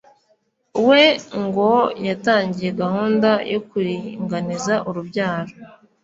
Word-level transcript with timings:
we 0.87 1.03
ngo 1.43 1.71
yatangiye 2.07 2.69
gahunda 2.81 3.29
yo 3.51 3.59
kuringaniza 3.67 4.73
urubyaro 4.89 5.53